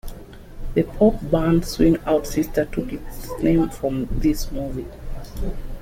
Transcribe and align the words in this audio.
The 0.73 0.81
pop 0.81 1.19
band 1.29 1.63
Swing 1.63 1.99
Out 2.07 2.25
Sister 2.25 2.65
took 2.65 2.91
its 2.91 3.29
name 3.39 3.69
from 3.69 4.07
this 4.19 4.51
movie. 4.51 4.87